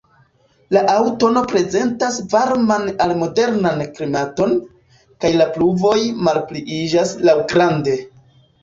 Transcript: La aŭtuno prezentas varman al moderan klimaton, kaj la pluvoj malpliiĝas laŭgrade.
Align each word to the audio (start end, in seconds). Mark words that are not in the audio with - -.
La 0.75 0.81
aŭtuno 0.93 1.43
prezentas 1.51 2.17
varman 2.31 2.89
al 3.07 3.15
moderan 3.21 3.85
klimaton, 4.01 4.57
kaj 5.03 5.33
la 5.39 5.49
pluvoj 5.59 5.97
malpliiĝas 6.31 7.19
laŭgrade. 7.31 8.01